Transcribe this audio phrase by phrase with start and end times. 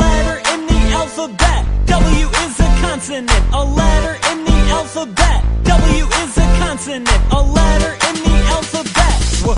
[0.00, 1.62] letter in the alphabet.
[1.86, 3.44] W is a consonant.
[3.52, 5.44] A letter in the alphabet.
[5.64, 7.20] W is a consonant.
[7.32, 9.16] A letter in the alphabet.
[9.42, 9.54] W,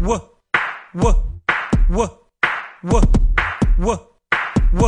[0.00, 0.20] w,
[0.94, 1.14] w,
[1.88, 2.06] w,
[2.82, 3.00] w,
[3.78, 4.86] w, w,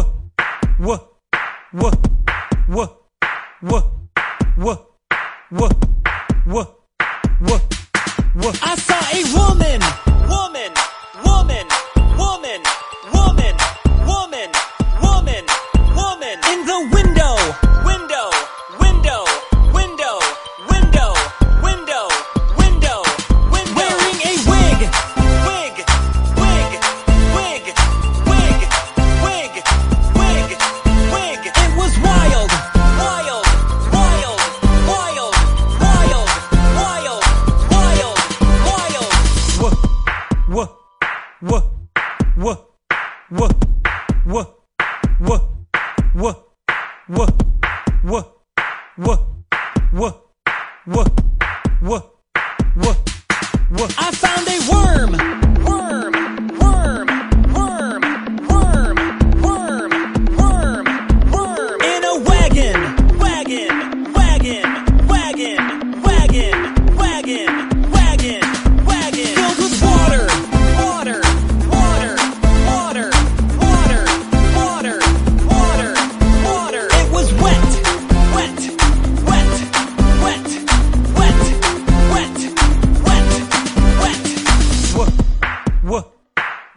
[0.81, 0.97] w,
[1.71, 1.97] w, w,
[2.69, 2.91] w,
[3.61, 3.83] w,
[4.51, 5.69] w,
[6.47, 6.67] w,
[7.41, 7.59] w,
[8.35, 8.53] w.
[8.63, 10.10] I saw a woman.
[42.41, 42.71] What,
[43.29, 43.55] what,
[44.25, 44.55] what,
[45.21, 45.45] what,
[46.15, 46.49] what, what,
[47.07, 47.37] what,
[48.03, 48.37] what,
[48.97, 49.27] what,
[49.93, 50.23] what,
[50.87, 52.15] what,
[52.75, 53.11] what,
[53.69, 53.95] what?
[53.99, 55.50] I found a worm,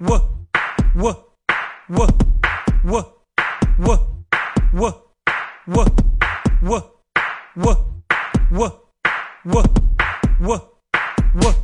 [0.04, 0.22] what,
[0.96, 1.30] what,
[1.88, 2.12] what,
[2.84, 3.18] what, what,
[3.78, 4.02] what,
[4.74, 5.02] what,
[5.66, 5.90] what,
[6.62, 6.86] what,
[7.56, 8.84] what,
[9.44, 9.70] what,
[10.40, 10.68] what,
[11.34, 11.56] what,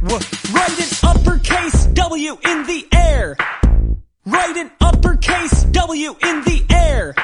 [0.00, 0.52] what?
[0.54, 3.36] Write an uppercase W in the air.
[4.24, 7.14] Write an uppercase W in the air.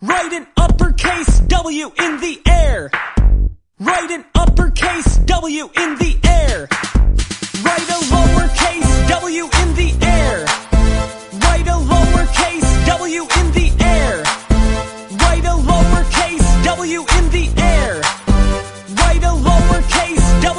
[0.00, 2.90] Write an uppercase W in the air.
[3.80, 6.68] Write an uppercase W in the air.
[7.64, 9.53] Write a lowercase W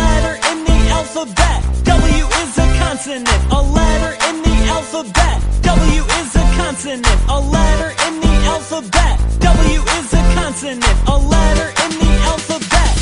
[0.00, 1.60] letter in the alphabet.
[1.84, 5.36] W is a consonant, a letter in the alphabet.
[5.62, 9.16] W is a consonant, a letter in the alphabet.
[9.40, 12.92] W is a consonant, a letter in the alphabet.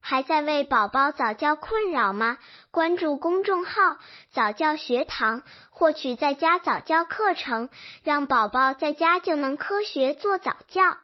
[0.00, 2.38] 还在为宝宝早教困扰吗？
[2.70, 3.72] 关注公众号
[4.32, 7.68] “早教学堂”，获取在家早教课程，
[8.04, 10.96] 让宝宝在家就能科学做早教。